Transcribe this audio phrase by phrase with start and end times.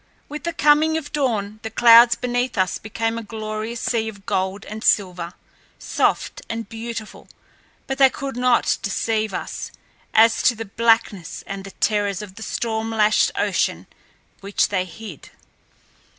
[0.27, 4.65] With the coming of dawn the clouds beneath us became a glorious sea of gold
[4.65, 5.33] and silver,
[5.77, 7.27] soft and beautiful;
[7.85, 9.69] but they could not deceive us
[10.11, 13.85] as to the blackness and the terrors of the storm lashed ocean
[14.39, 15.29] which they hid.